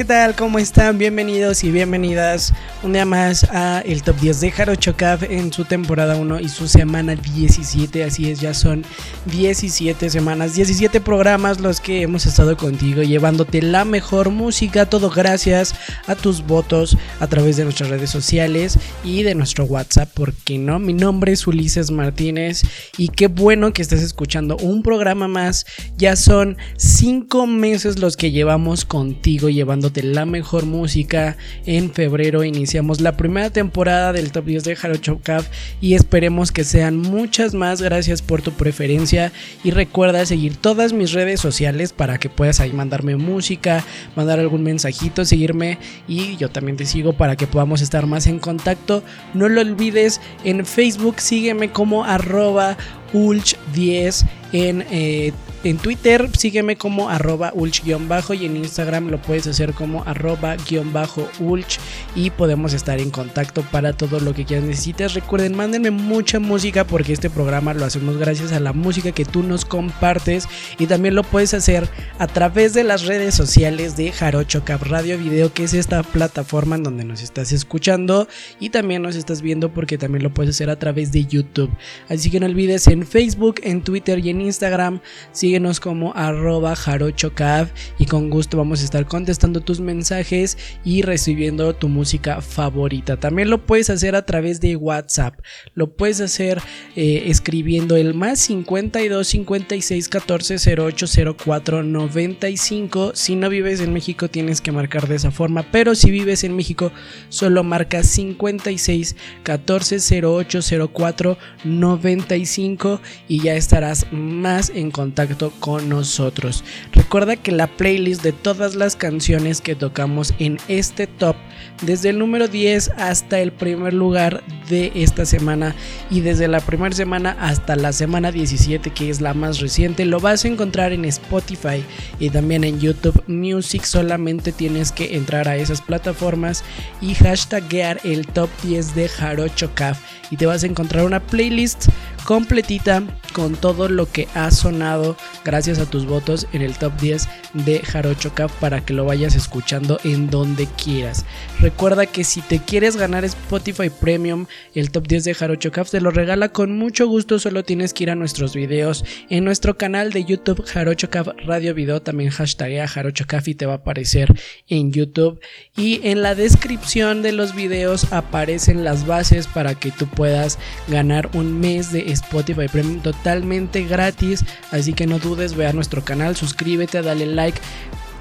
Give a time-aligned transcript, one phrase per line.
[0.00, 0.34] ¿qué tal?
[0.34, 0.96] ¿Cómo están?
[0.96, 5.66] Bienvenidos y bienvenidas un día más a el Top 10 de Jarocho Caf en su
[5.66, 8.02] temporada 1 y su semana 17.
[8.04, 8.82] Así es, ya son
[9.26, 14.86] 17 semanas, 17 programas los que hemos estado contigo llevándote la mejor música.
[14.86, 15.74] Todo gracias
[16.10, 20.78] a tus votos a través de nuestras redes sociales y de nuestro WhatsApp, porque no?
[20.80, 22.62] Mi nombre es Ulises Martínez
[22.98, 25.66] y qué bueno que estés escuchando un programa más.
[25.96, 31.36] Ya son 5 meses los que llevamos contigo llevándote la mejor música.
[31.64, 35.46] En febrero iniciamos la primera temporada del Top 10 de Jarocho Caf
[35.80, 37.80] y esperemos que sean muchas más.
[37.82, 39.32] Gracias por tu preferencia
[39.62, 43.84] y recuerda seguir todas mis redes sociales para que puedas ahí mandarme música,
[44.16, 45.78] mandar algún mensajito, seguirme
[46.08, 49.02] y yo también te sigo para que podamos estar más en contacto.
[49.34, 52.76] No lo olvides, en Facebook sígueme como arroba
[53.12, 55.32] ulch10 en eh,
[55.62, 61.78] en Twitter sígueme como arroba ulch-bajo y en Instagram lo puedes hacer como arroba-ulch
[62.14, 65.12] y podemos estar en contacto para todo lo que quieras necesites.
[65.12, 69.42] Recuerden, mándenme mucha música porque este programa lo hacemos gracias a la música que tú
[69.42, 70.48] nos compartes
[70.78, 71.86] y también lo puedes hacer
[72.18, 76.76] a través de las redes sociales de Jarocho Cap Radio Video, que es esta plataforma
[76.76, 78.28] en donde nos estás escuchando
[78.60, 81.70] y también nos estás viendo porque también lo puedes hacer a través de YouTube.
[82.08, 85.00] Así que no olvides en Facebook, en Twitter y en Instagram.
[85.32, 91.74] Síguenos como arroba jarochocaf y con gusto vamos a estar contestando tus mensajes y recibiendo
[91.74, 93.18] tu música favorita.
[93.18, 95.40] También lo puedes hacer a través de WhatsApp.
[95.74, 96.60] Lo puedes hacer
[96.96, 101.06] eh, escribiendo el más 52 56 14 08
[101.36, 103.12] 04 95.
[103.14, 106.56] Si no vives en México tienes que marcar de esa forma, pero si vives en
[106.56, 106.92] México
[107.28, 110.60] solo marca 56 14 08
[110.92, 116.64] 04 95 y ya estarás más en contacto con nosotros.
[116.92, 121.36] Recuerda que la playlist de todas las canciones que tocamos en este top,
[121.82, 125.74] desde el número 10 hasta el primer lugar de esta semana
[126.10, 130.20] y desde la primera semana hasta la semana 17 que es la más reciente, lo
[130.20, 131.84] vas a encontrar en Spotify
[132.18, 133.84] y también en YouTube Music.
[133.84, 136.64] Solamente tienes que entrar a esas plataformas
[137.00, 140.00] y hashtaggear el top 10 de Jarocho Caf
[140.30, 141.88] y te vas a encontrar una playlist
[142.24, 143.02] completita
[143.32, 147.80] con todo lo que ha sonado gracias a tus votos en el top 10 de
[147.80, 151.24] Jarocho Caf para que lo vayas escuchando en donde quieras.
[151.60, 156.00] Recuerda que si te quieres ganar Spotify Premium, el top 10 de Jarocho Caf te
[156.00, 160.12] lo regala con mucho gusto, solo tienes que ir a nuestros videos en nuestro canal
[160.12, 164.32] de YouTube Jarocho Caf Radio Video, también hashtag Jarocho Caf y te va a aparecer
[164.68, 165.40] en YouTube
[165.76, 170.58] y en la descripción de los videos aparecen las bases para que tú puedas
[170.88, 176.04] ganar un mes de Spotify Premium totalmente gratis, así que no dudes, ve a nuestro
[176.04, 177.60] canal, suscríbete, dale like,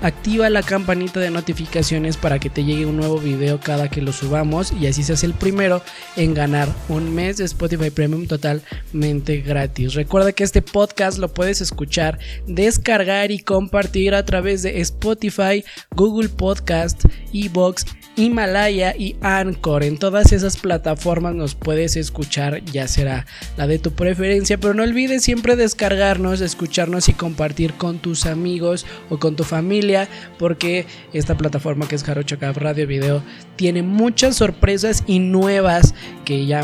[0.02, 4.14] activa la campanita de notificaciones para que te llegue un nuevo video cada que lo
[4.14, 5.82] subamos y así seas el primero
[6.16, 9.94] en ganar un mes de Spotify Premium totalmente gratis.
[9.94, 15.64] Recuerda que este podcast lo puedes escuchar, descargar y compartir a través de Spotify,
[15.96, 17.04] Google Podcast,
[17.34, 17.86] Evox
[18.20, 19.84] Himalaya y Anchor.
[19.84, 23.26] En todas esas plataformas nos puedes escuchar, ya será
[23.56, 28.86] la de tu preferencia, pero no olvides siempre descargarnos, escucharnos y compartir con tus amigos
[29.10, 33.24] o con tu familia, porque esta plataforma que es Jarocho Cap Radio Video
[33.56, 35.94] tiene muchas sorpresas y nuevas
[36.26, 36.64] que ya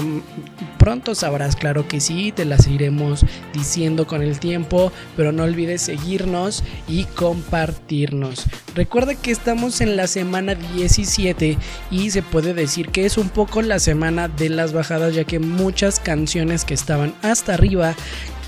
[0.77, 5.81] pronto sabrás, claro que sí, te las iremos diciendo con el tiempo, pero no olvides
[5.81, 8.45] seguirnos y compartirnos.
[8.75, 11.44] Recuerda que estamos en la semana 17
[11.91, 15.39] y se puede decir que es un poco la semana de las bajadas ya que
[15.39, 17.95] muchas canciones que estaban hasta arriba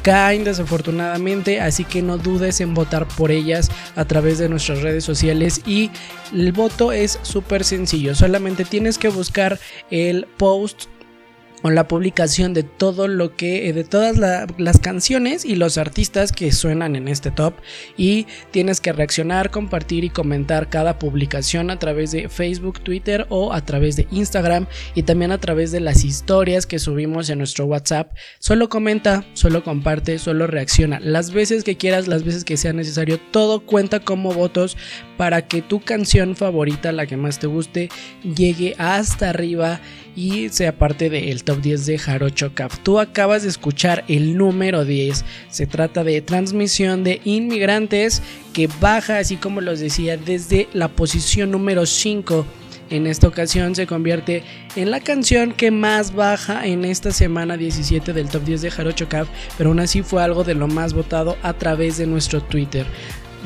[0.08, 5.04] caen desafortunadamente, así que no dudes en votar por ellas a través de nuestras redes
[5.04, 5.92] sociales y
[6.34, 9.60] el voto es súper sencillo, solamente tienes que buscar
[9.92, 10.86] el post
[11.68, 14.16] con la publicación de todo lo que, eh, de todas
[14.58, 17.56] las canciones y los artistas que suenan en este top.
[17.98, 23.52] Y tienes que reaccionar, compartir y comentar cada publicación a través de Facebook, Twitter o
[23.52, 27.66] a través de Instagram y también a través de las historias que subimos en nuestro
[27.66, 28.16] WhatsApp.
[28.40, 31.02] Solo comenta, solo comparte, solo reacciona.
[31.02, 34.78] Las veces que quieras, las veces que sea necesario, todo cuenta como votos
[35.18, 37.90] para que tu canción favorita, la que más te guste,
[38.24, 39.82] llegue hasta arriba
[40.18, 42.80] y sea parte del top 10 de Jarocho Caf.
[42.80, 45.24] Tú acabas de escuchar el número 10.
[45.50, 51.52] Se trata de transmisión de inmigrantes que baja, así como los decía, desde la posición
[51.52, 52.48] número 5.
[52.90, 54.42] En esta ocasión se convierte
[54.76, 59.08] en la canción que más baja en esta semana 17 del top 10 de Jarocho
[59.08, 62.88] Caf, pero aún así fue algo de lo más votado a través de nuestro Twitter.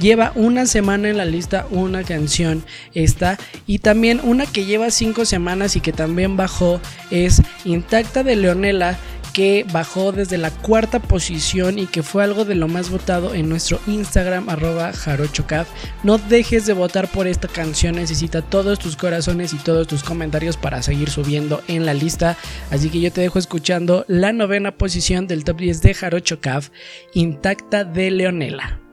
[0.02, 5.26] Lleva una semana en la lista una canción esta y también una que lleva cinco
[5.26, 6.82] semanas y que también bajó
[7.12, 8.98] es Intacta de Leonela
[9.32, 13.48] que bajó desde la cuarta posición y que fue algo de lo más votado en
[13.48, 15.70] nuestro Instagram arroba jarochocaf.
[16.04, 20.58] No dejes de votar por esta canción, necesita todos tus corazones y todos tus comentarios
[20.58, 22.38] para seguir subiendo en la lista.
[22.72, 26.70] Así que yo te dejo escuchando la novena posición del top 10 de Jarochocaf,
[27.14, 28.91] intacta de Leonela.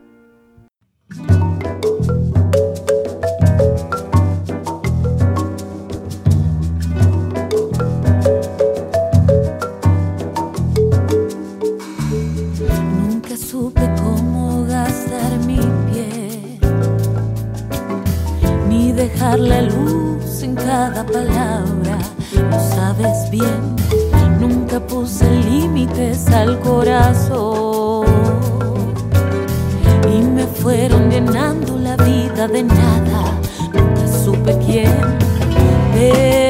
[18.99, 21.97] Dejar la luz en cada palabra,
[22.51, 23.75] lo sabes bien.
[24.41, 27.98] Nunca puse límites al corazón
[30.61, 33.39] fueron llenando la vida de nada.
[33.73, 34.91] Nunca supe quién,
[35.93, 36.48] pero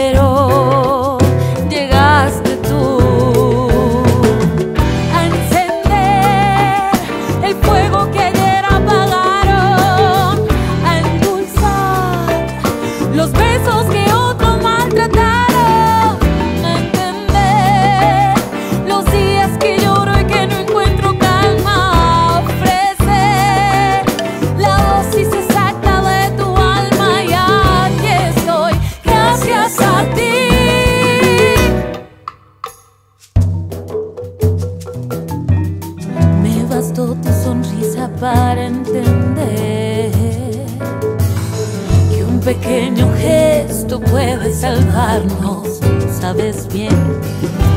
[42.53, 45.79] pequeño gesto puede salvarnos,
[46.19, 46.89] sabes bien.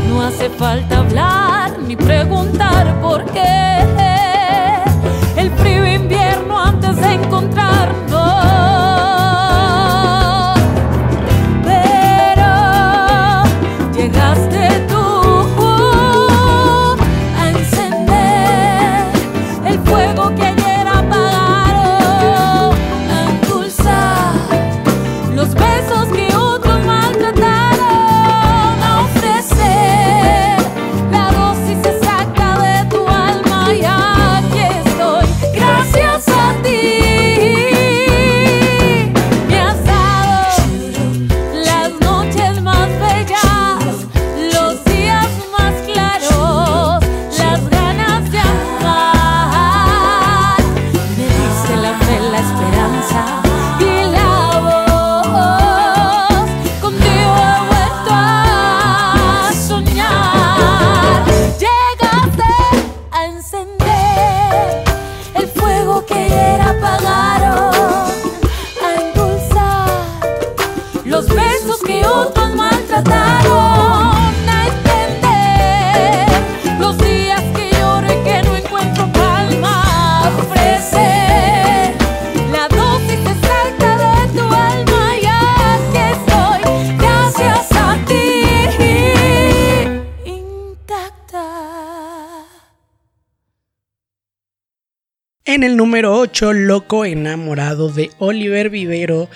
[0.08, 4.31] No hace falta hablar ni preguntar por qué.
[95.62, 99.28] En el número 8, Loco Enamorado de Oliver Vivero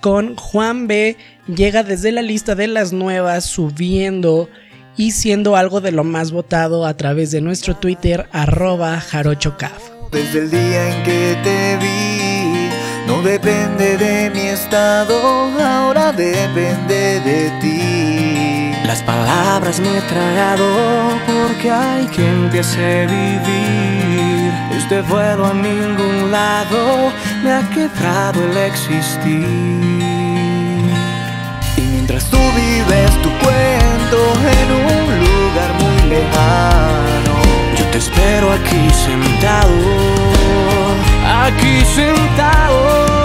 [0.00, 1.16] con Juan B.
[1.48, 4.48] Llega desde la lista de las nuevas subiendo
[4.96, 9.82] y siendo algo de lo más votado a través de nuestro Twitter arroba jarochocaf.
[10.12, 12.68] Desde el día en que te vi,
[13.08, 15.18] no depende de mi estado,
[15.60, 18.53] ahora depende de ti.
[18.84, 24.52] Las palabras me he tragado porque hay que empiece a vivir.
[24.76, 27.10] Este vuelo a ningún lado
[27.42, 29.46] me ha quebrado el existir.
[31.78, 34.18] Y mientras tú vives tu cuento
[34.58, 37.34] en un lugar muy lejano,
[37.78, 39.72] yo te espero aquí sentado,
[41.46, 43.23] aquí sentado.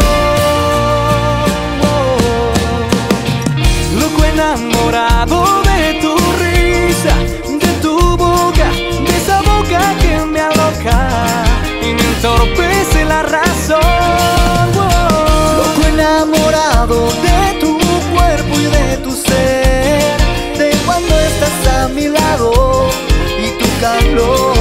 [4.40, 7.14] Enamorado de tu risa,
[7.60, 8.70] de tu boca,
[9.06, 11.10] de esa boca que me aloca
[11.82, 13.82] y me entorpece la razón.
[15.58, 17.78] Loco enamorado de tu
[18.16, 20.18] cuerpo y de tu ser,
[20.58, 22.88] de cuando estás a mi lado
[23.46, 24.59] y tu calor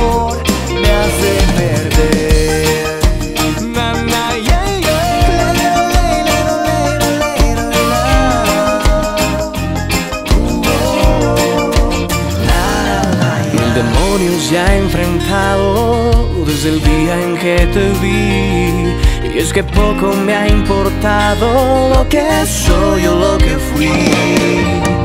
[14.51, 19.35] ya enfrentados pasado desde el día en que te vi.
[19.35, 23.91] Y es que poco me ha importado lo que soy o lo que fui.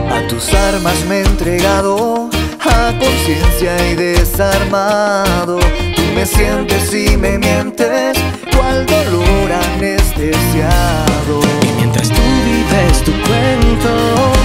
[0.10, 5.60] A tus armas me he entregado, a conciencia y desarmado.
[5.96, 8.18] Tú me sientes y me mientes,
[8.56, 11.42] cual dolor anestesiado.
[11.64, 13.92] Y mientras tú vives tu cuento,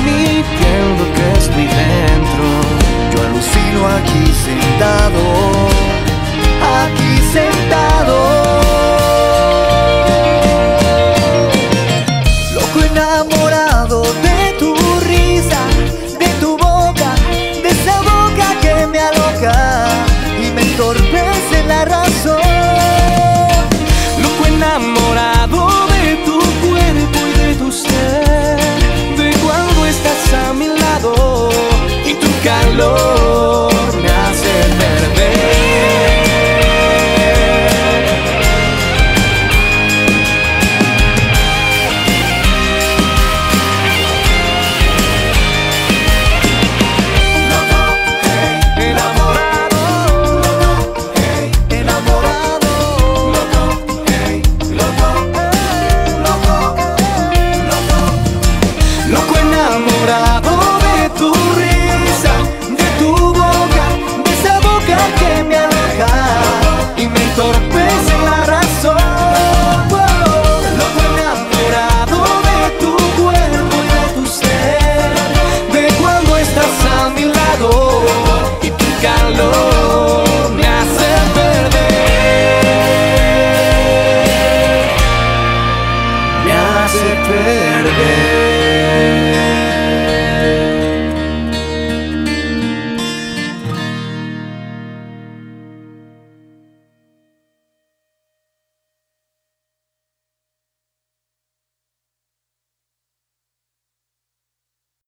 [0.04, 2.77] mintiendo que estoy dentro,
[3.22, 5.22] alucino aquí sentado,
[6.82, 8.16] aquí sentado.
[12.54, 15.60] Loco enamorado de tu risa,
[16.18, 17.14] de tu boca,
[17.62, 19.87] de esa boca que me aloca
[32.78, 33.57] tu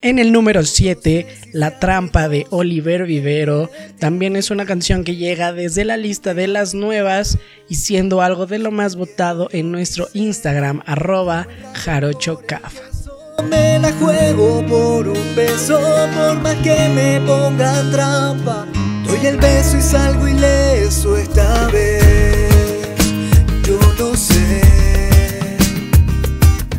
[0.03, 5.53] En el número 7, La trampa de Oliver Vivero, también es una canción que llega
[5.53, 7.37] desde la lista de las nuevas
[7.69, 12.73] y siendo algo de lo más votado en nuestro Instagram, arroba jarochocaf.
[13.51, 15.79] Me la juego por un beso,
[16.17, 18.67] por más que me pongan trampa.
[19.05, 22.03] Doy el beso y salgo ileso esta vez.
[23.65, 24.63] Yo no sé,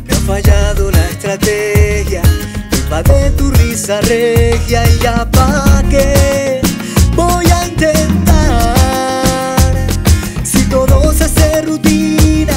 [0.07, 2.23] me ha fallado la estrategia.
[2.91, 6.61] De tu risa regia y ya pa' qué
[7.15, 8.35] voy a intentar.
[10.43, 12.53] Si todo se hace rutina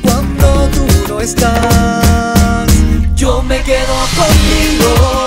[0.00, 2.72] cuando tú no estás.
[3.16, 5.26] Yo me quedo contigo,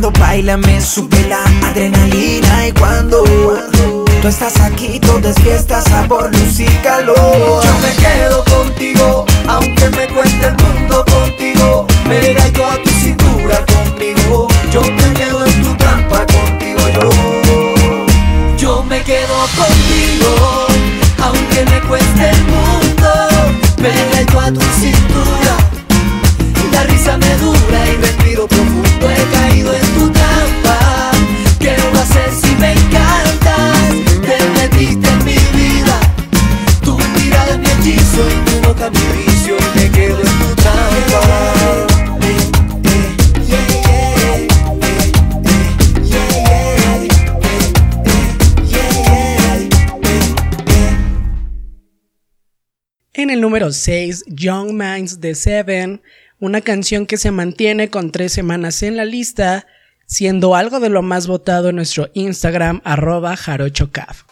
[0.00, 6.34] Cuando baila me sube la adrenalina Y cuando tú estás aquí todo es fiesta, sabor,
[6.34, 11.86] luz y calor Yo me quedo contigo, aunque me cueste el mundo contigo.
[12.08, 14.48] Pega yo a tu cintura conmigo.
[14.72, 16.80] Yo me quedo en tu trampa contigo.
[18.56, 20.66] Yo contigo,
[21.22, 23.10] aunque me cueste el mundo,
[23.76, 25.49] pego a tu cintura.
[53.50, 56.00] Número 6, Young Minds de Seven,
[56.38, 59.66] una canción que se mantiene con tres semanas en la lista,
[60.06, 64.22] siendo algo de lo más votado en nuestro Instagram arroba jarochocaf.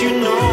[0.00, 0.51] you know.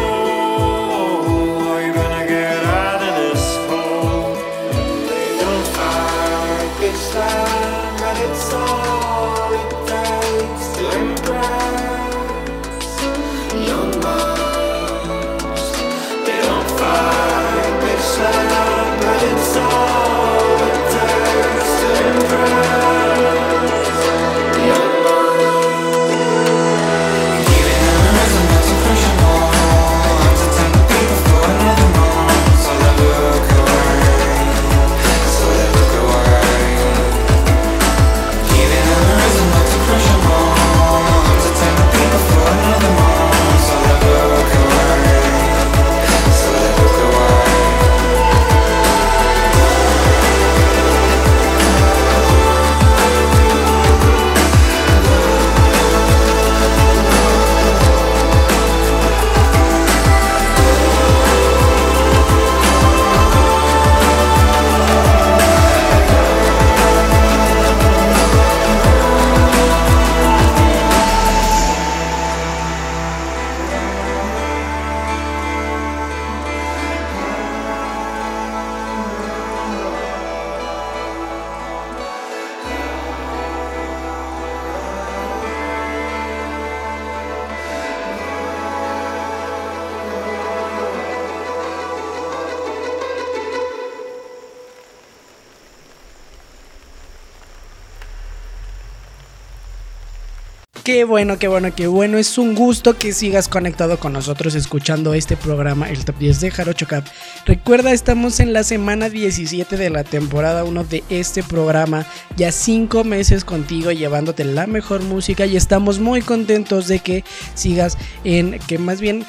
[100.92, 102.18] Qué bueno, qué bueno, qué bueno.
[102.18, 106.50] Es un gusto que sigas conectado con nosotros escuchando este programa, el Top 10 de
[106.50, 107.04] Jarocho Cap.
[107.46, 112.06] Recuerda, estamos en la semana 17 de la temporada 1 de este programa.
[112.36, 117.22] Ya 5 meses contigo llevándote la mejor música y estamos muy contentos de que
[117.54, 119.24] sigas en, que más bien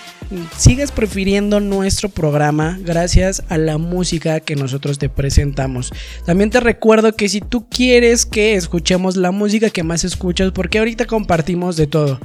[0.57, 5.91] sigas prefiriendo nuestro programa gracias a la música que nosotros te presentamos.
[6.25, 10.79] También te recuerdo que si tú quieres que escuchemos la música que más escuchas, porque
[10.79, 12.19] ahorita compartimos de todo.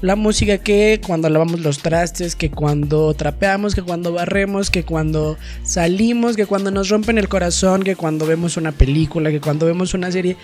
[0.00, 5.38] La música que cuando lavamos los trastes, que cuando trapeamos, que cuando barremos, que cuando
[5.62, 9.94] salimos, que cuando nos rompen el corazón, que cuando vemos una película, que cuando vemos
[9.94, 10.36] una serie.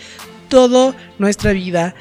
[0.49, 1.95] Todo nuestra vida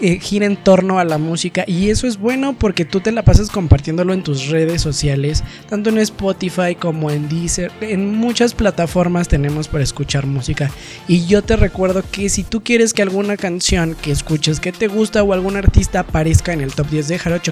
[0.00, 3.22] eh, gira en torno a la música y eso es bueno porque tú te la
[3.22, 9.28] pasas compartiéndolo en tus redes sociales, tanto en Spotify como en Deezer, en muchas plataformas
[9.28, 10.70] tenemos para escuchar música.
[11.08, 14.88] Y yo te recuerdo que si tú quieres que alguna canción que escuches que te
[14.88, 17.48] gusta o algún artista aparezca en el top 10 de Jarocho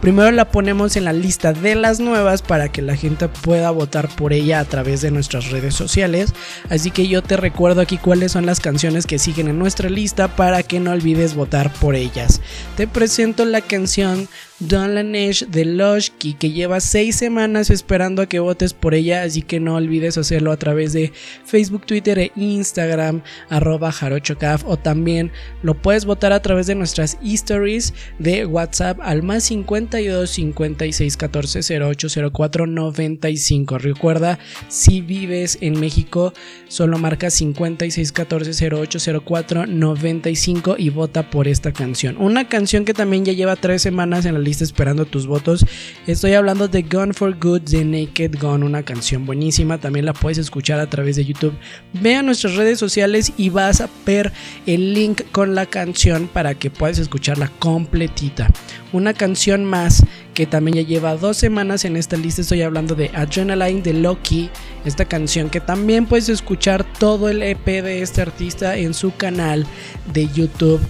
[0.00, 4.08] primero la ponemos en la lista de las nuevas para que la gente pueda votar
[4.08, 6.32] por ella a través de nuestras redes sociales,
[6.70, 10.28] así que yo te recuerdo aquí cuáles son las canciones que siguen en nuestra lista
[10.28, 12.40] para que no olvides votar por ellas.
[12.76, 14.28] Te presento la canción
[14.60, 19.42] Don Laneige de Loshki que lleva 6 semanas esperando a que votes por ella, así
[19.42, 21.12] que no olvides hacerlo a través de
[21.44, 27.18] Facebook, Twitter e Instagram, arroba jarochocaf o también lo puedes votar a través de nuestras
[27.22, 33.78] stories de WhatsApp al más 52 56 14 08 04 95.
[33.78, 34.38] Recuerda,
[34.68, 36.32] si vives en México,
[36.68, 42.16] solo marca 56 14 08 04 95 y vota por esta canción.
[42.18, 45.66] Una canción que también ya lleva 3 semanas en la lista esperando tus votos.
[46.06, 49.78] Estoy hablando de Gone for Good de Naked Gone, una canción buenísima.
[49.78, 51.54] También la puedes escuchar a través de YouTube.
[51.94, 54.32] Ve a nuestras redes sociales y vas a ver
[54.66, 58.50] el link con la canción para que puedas escucharla completita.
[58.92, 60.04] Una canción más
[60.34, 62.42] que también ya lleva dos semanas en esta lista.
[62.42, 64.50] Estoy hablando de Adrenaline de Loki.
[64.84, 69.66] Esta canción que también puedes escuchar todo el EP de este artista en su canal
[70.12, 70.80] de YouTube.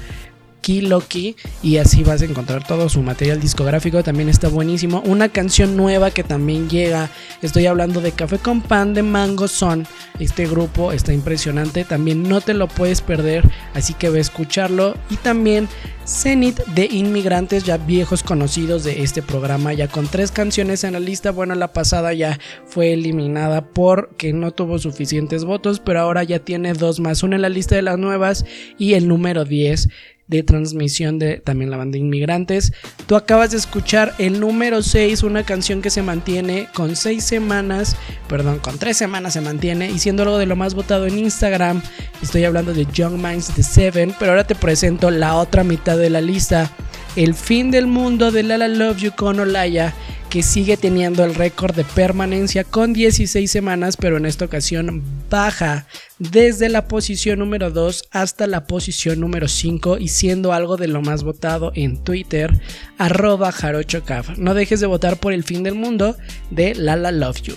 [0.67, 5.03] Loki y así vas a encontrar todo su material discográfico, también está buenísimo.
[5.07, 7.11] Una canción nueva que también llega,
[7.43, 9.87] estoy hablando de Café con Pan de Mango Son,
[10.19, 14.95] este grupo está impresionante, también no te lo puedes perder, así que ve a escucharlo
[15.11, 15.69] y también
[16.07, 21.01] Zenith de Inmigrantes, ya viejos conocidos de este programa, ya con tres canciones en la
[21.01, 21.31] lista.
[21.31, 26.75] Bueno, la pasada ya fue eliminada porque no tuvo suficientes votos, pero ahora ya tiene
[26.75, 28.45] dos más, una en la lista de las nuevas
[28.79, 29.89] y el número 10
[30.27, 32.73] de transmisión de también la banda Inmigrantes.
[33.07, 37.97] Tú acabas de escuchar el número 6, una canción que se mantiene con 6 semanas,
[38.29, 41.83] perdón, con 3 semanas se mantiene y siendo algo de lo más votado en Instagram.
[42.23, 46.11] Estoy hablando de Young Minds de Seven, pero ahora te presento la otra mitad de
[46.11, 46.71] la lista.
[47.17, 49.95] El fin del mundo de Lala Love You con Olaya
[50.35, 55.87] que sigue teniendo el récord de permanencia con 16 semanas, pero en esta ocasión baja
[56.19, 61.03] desde la posición número 2 hasta la posición número 5 y siendo algo de lo
[61.03, 62.53] más votado en Twitter,
[62.99, 64.37] arroba jarochocaf.
[64.37, 66.17] No dejes de votar por el fin del mundo
[66.51, 67.55] de Lala Love You.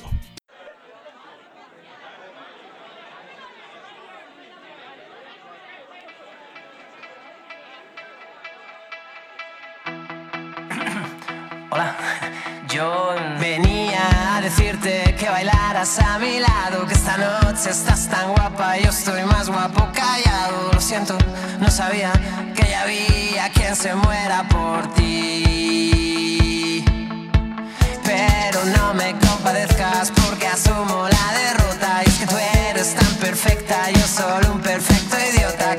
[15.78, 19.88] Que bailaras a mi lado, que esta noche estás tan guapa, yo estoy más guapo
[19.94, 20.72] callado.
[20.74, 21.18] Lo siento,
[21.60, 22.12] no sabía
[22.56, 26.84] que ya había quien se muera por ti.
[28.04, 32.02] Pero no me compadezcas porque asumo la derrota.
[32.06, 32.38] Y es que tú
[32.70, 35.76] eres tan perfecta, yo solo un perfecto idiota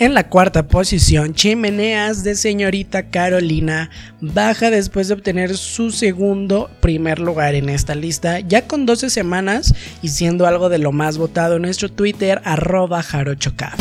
[0.00, 7.18] En la cuarta posición, Chimeneas de Señorita Carolina baja después de obtener su segundo primer
[7.18, 11.56] lugar en esta lista, ya con 12 semanas y siendo algo de lo más votado
[11.56, 13.74] en nuestro Twitter, arroba jarochocaf.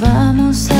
[0.00, 0.79] Vamos a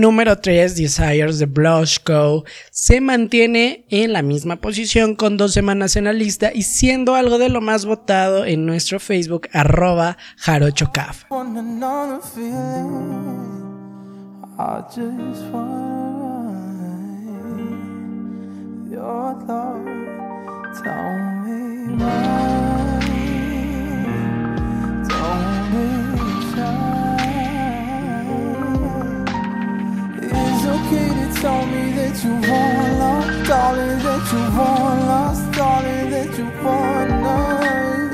[0.00, 2.44] número 3, Desires de Blush Co.
[2.70, 7.38] se mantiene en la misma posición con dos semanas en la lista y siendo algo
[7.38, 11.24] de lo más votado en nuestro Facebook arroba jarochocaf.
[32.20, 38.12] That you want love, darling, that you want love, darling, that you want love.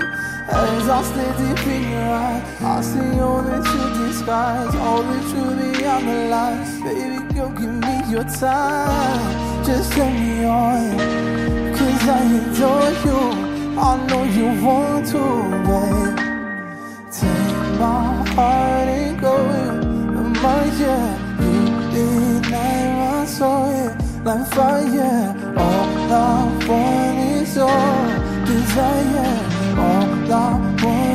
[0.49, 5.21] As I stare deep in your eyes, I see all the truth disguise, all the
[5.31, 6.81] truth the lies.
[6.83, 10.99] Baby girl, give me your time, just let me on.
[11.75, 13.21] Cause I adore you,
[13.79, 15.23] I know you want to,
[15.67, 16.17] babe.
[17.11, 21.16] Take my heart and go with my yeah.
[24.27, 25.35] Like fire.
[25.57, 27.95] All I want is your
[28.45, 29.39] desire.
[29.79, 31.06] All I want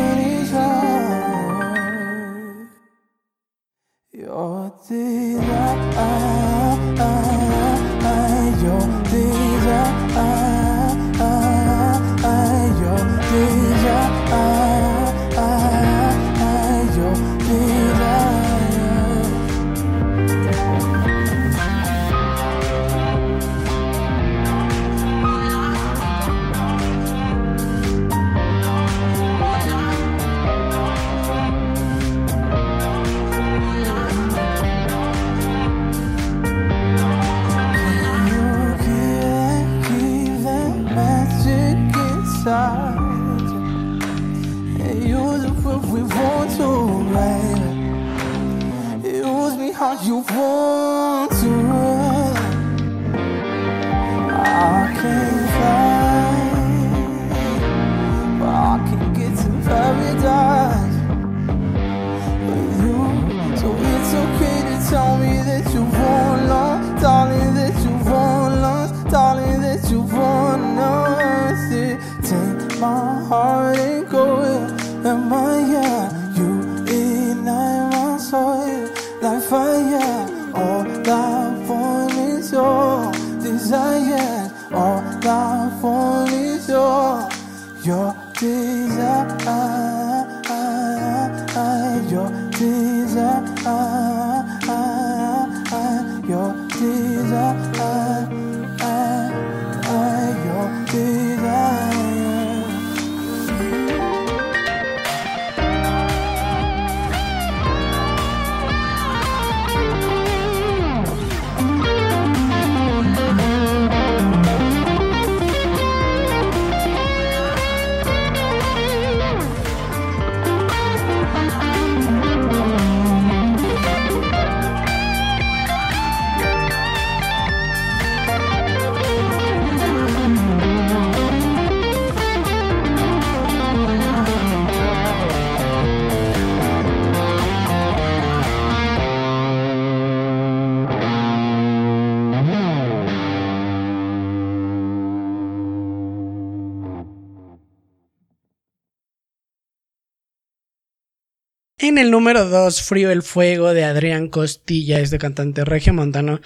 [151.84, 156.40] En el número 2, Frío el Fuego de Adrián Costilla, este cantante regiomontano.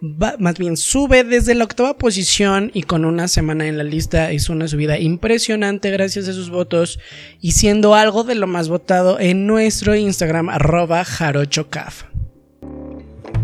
[0.00, 4.48] más bien sube desde la octava posición y con una semana en la lista es
[4.48, 6.98] una subida impresionante gracias a sus votos
[7.40, 12.02] y siendo algo de lo más votado en nuestro Instagram arroba jarochocaf.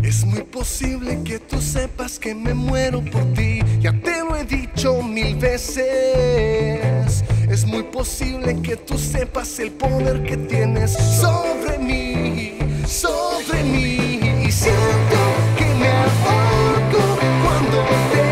[0.03, 4.43] Es muy posible que tú sepas que me muero por ti, ya te lo he
[4.43, 7.23] dicho mil veces.
[7.49, 14.19] Es muy posible que tú sepas el poder que tienes sobre mí, sobre mí.
[14.45, 15.17] Y siento
[15.57, 17.77] que me ahogo cuando
[18.11, 18.23] te,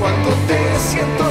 [0.00, 1.21] cuando te siento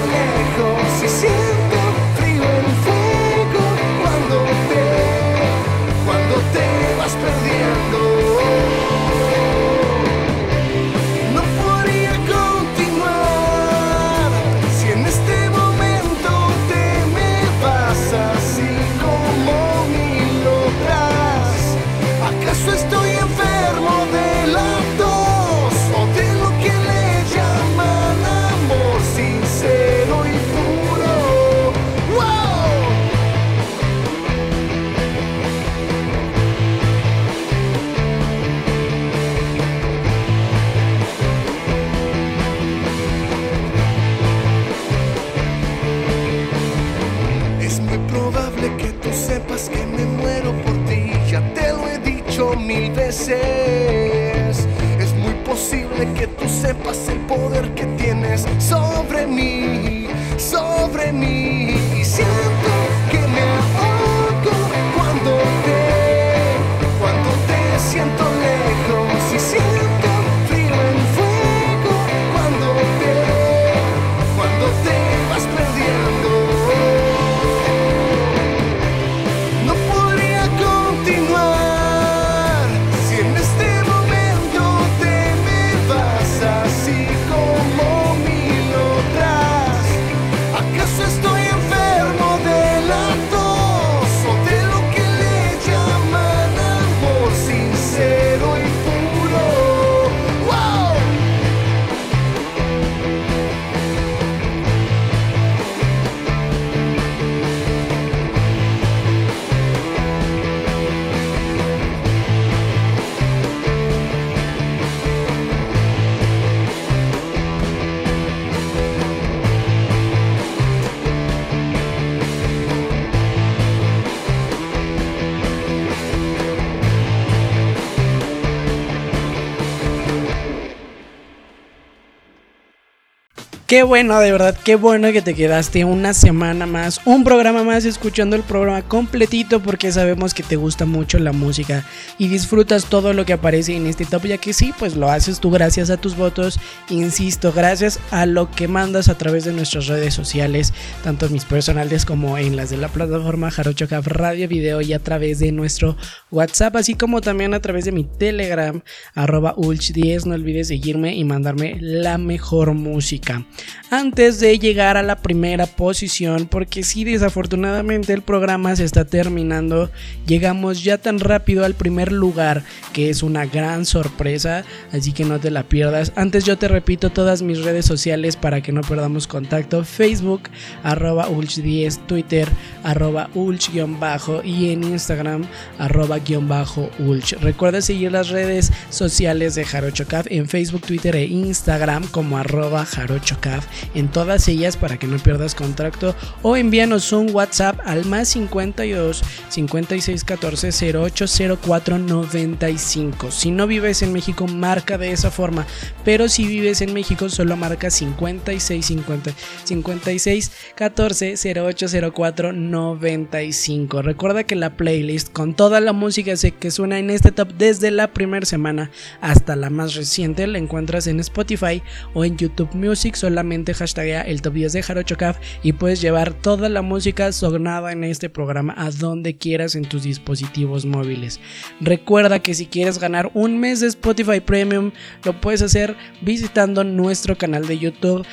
[133.72, 137.86] Qué bueno, de verdad, qué bueno que te quedaste una semana más, un programa más
[137.86, 141.86] escuchando el programa completito porque sabemos que te gusta mucho la música
[142.18, 145.40] y disfrutas todo lo que aparece en este top, ya que sí, pues lo haces
[145.40, 146.60] tú gracias a tus votos,
[146.90, 152.04] insisto, gracias a lo que mandas a través de nuestras redes sociales, tanto mis personales
[152.04, 155.96] como en las de la plataforma Jarocho Caf Radio Video y a través de nuestro
[156.30, 158.82] WhatsApp, así como también a través de mi Telegram,
[159.16, 163.46] arroba ulch10, no olvides seguirme y mandarme la mejor música
[163.92, 169.92] antes de llegar a la primera posición, porque si desafortunadamente el programa se está terminando,
[170.26, 175.40] llegamos ya tan rápido al primer lugar, que es una gran sorpresa, así que no
[175.40, 176.14] te la pierdas.
[176.16, 180.44] Antes yo te repito todas mis redes sociales para que no perdamos contacto, Facebook,
[180.84, 182.48] arroba ulch10, Twitter,
[182.84, 185.46] arroba ulch-bajo y en Instagram,
[185.78, 187.34] arroba guion bajo ulch.
[187.42, 192.86] Recuerda seguir las redes sociales de Jarocho Caf en Facebook, Twitter e Instagram como arroba
[192.86, 193.51] jarochocaf
[193.94, 199.22] en todas ellas para que no pierdas contacto o envíanos un WhatsApp al más 52
[199.50, 201.26] 56 14 08
[201.62, 203.32] 04 95.
[203.32, 205.66] Si no vives en México, marca de esa forma,
[206.04, 209.32] pero si vives en México, solo marca 56 50
[209.64, 214.02] 56 14 08 04 95.
[214.02, 218.14] Recuerda que la playlist con toda la música que suena en este top desde la
[218.14, 218.92] primera semana
[219.22, 221.82] hasta la más reciente la encuentras en Spotify
[222.14, 226.34] o en YouTube Music solamente hashtaguea el top 10 de Jarocho Caf y puedes llevar
[226.34, 231.40] toda la música sonada en este programa a donde quieras en tus dispositivos móviles.
[231.80, 234.92] Recuerda que si quieres ganar un mes de Spotify Premium,
[235.24, 238.26] lo puedes hacer visitando nuestro canal de YouTube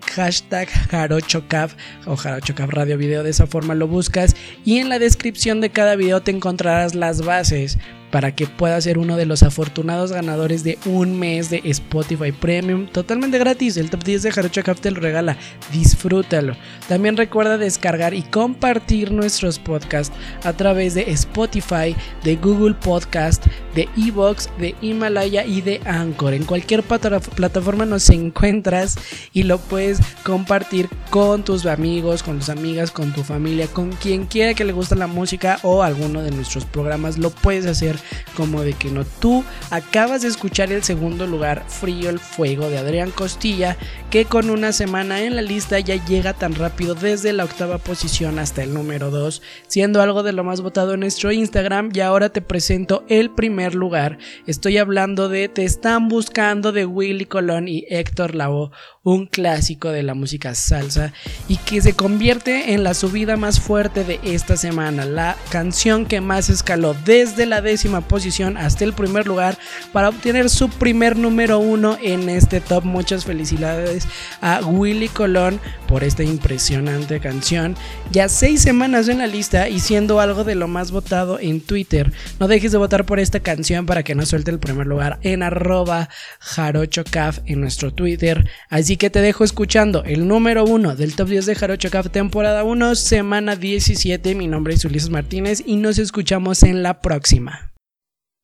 [0.00, 1.76] hashtag jarochocaf
[2.06, 4.34] o jarochocaf radio video de esa forma lo buscas
[4.64, 7.78] y en la descripción de cada video te encontrarás las bases
[8.10, 12.86] para que puedas ser uno de los afortunados ganadores de un mes de Spotify Premium
[12.86, 13.76] totalmente gratis.
[13.76, 15.36] El top 10 de Jarocho lo regala.
[15.72, 16.56] Disfrútalo.
[16.88, 21.94] También recuerda descargar y compartir nuestros podcasts a través de Spotify,
[22.24, 26.34] de Google Podcast, de Evox, de Himalaya y de Anchor.
[26.34, 28.96] En cualquier plataforma nos encuentras
[29.32, 34.26] y lo puedes compartir con tus amigos, con tus amigas, con tu familia, con quien
[34.26, 37.18] quiera que le guste la música o alguno de nuestros programas.
[37.18, 37.99] Lo puedes hacer
[38.36, 39.04] como de que no.
[39.04, 43.76] Tú acabas de escuchar el segundo lugar, Frío el Fuego, de Adrián Costilla,
[44.10, 48.38] que con una semana en la lista ya llega tan rápido desde la octava posición
[48.38, 51.90] hasta el número 2, siendo algo de lo más votado en nuestro Instagram.
[51.92, 54.18] Y ahora te presento el primer lugar.
[54.46, 58.70] Estoy hablando de Te están buscando de Willy Colón y Héctor Lavoe,
[59.02, 61.12] un clásico de la música salsa
[61.48, 66.20] y que se convierte en la subida más fuerte de esta semana, la canción que
[66.20, 69.58] más escaló desde la décima posición hasta el primer lugar
[69.92, 72.84] para obtener su primer número uno en este top.
[72.84, 74.06] Muchas felicidades
[74.40, 77.76] a Willy Colón por esta impresionante canción.
[78.12, 82.12] Ya seis semanas en la lista y siendo algo de lo más votado en Twitter.
[82.38, 85.42] No dejes de votar por esta canción para que no suelte el primer lugar en
[85.42, 88.48] arroba jarochocaf en nuestro Twitter.
[88.68, 92.64] Así que te dejo escuchando el número uno del top 10 de Jarocho Caf temporada
[92.64, 94.34] 1, semana 17.
[94.34, 97.70] Mi nombre es Ulises Martínez y nos escuchamos en la próxima.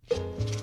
[0.08, 0.55] Thank you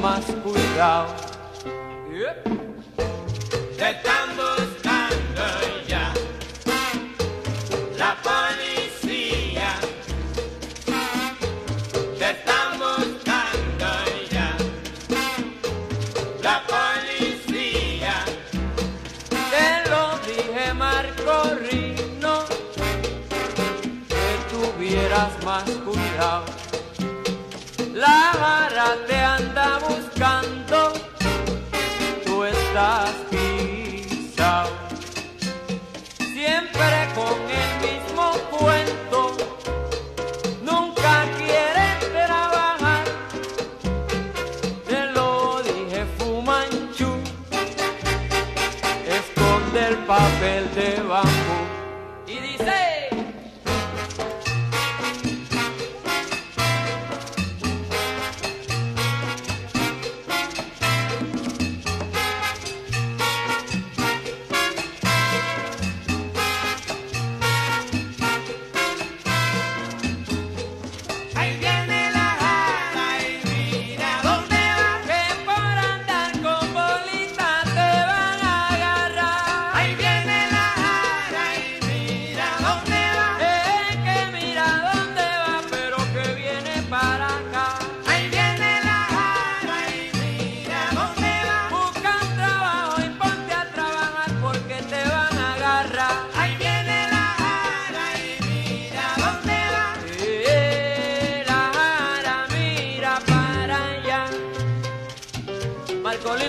[0.00, 1.06] más cuidado.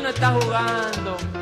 [0.09, 1.36] Está jugando